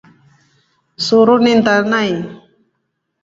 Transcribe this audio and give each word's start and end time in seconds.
Suru 1.05 1.35
ni 1.43 1.51
ntaa 1.59 1.81
nai. 1.91 2.11